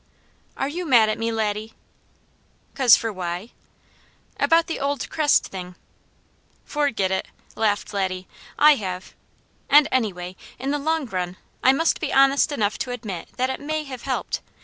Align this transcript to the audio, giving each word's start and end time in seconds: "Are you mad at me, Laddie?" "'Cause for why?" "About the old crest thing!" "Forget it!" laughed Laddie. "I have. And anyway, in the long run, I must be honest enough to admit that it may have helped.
"Are 0.57 0.67
you 0.67 0.87
mad 0.87 1.09
at 1.09 1.19
me, 1.19 1.31
Laddie?" 1.31 1.75
"'Cause 2.73 2.95
for 2.95 3.13
why?" 3.13 3.51
"About 4.39 4.65
the 4.65 4.79
old 4.79 5.07
crest 5.11 5.49
thing!" 5.49 5.75
"Forget 6.65 7.11
it!" 7.11 7.27
laughed 7.55 7.93
Laddie. 7.93 8.27
"I 8.57 8.77
have. 8.77 9.13
And 9.69 9.87
anyway, 9.91 10.35
in 10.57 10.71
the 10.71 10.79
long 10.79 11.05
run, 11.05 11.37
I 11.61 11.71
must 11.71 11.99
be 11.99 12.11
honest 12.11 12.51
enough 12.51 12.79
to 12.79 12.89
admit 12.89 13.29
that 13.37 13.51
it 13.51 13.59
may 13.59 13.83
have 13.83 14.01
helped. 14.01 14.41